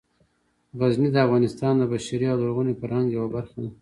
[0.79, 3.69] غزني د افغانستان د بشري او لرغوني فرهنګ یوه برخه ده.